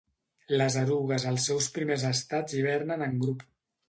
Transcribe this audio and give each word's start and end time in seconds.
Les 0.59 0.77
erugues 0.83 1.25
als 1.31 1.45
seus 1.49 1.67
primers 1.75 2.05
estats 2.13 2.57
hivernen 2.61 3.05
en 3.09 3.15
grup. 3.25 3.45